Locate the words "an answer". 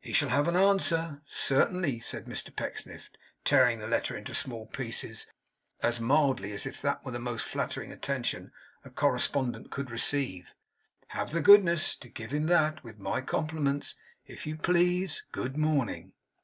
0.46-1.20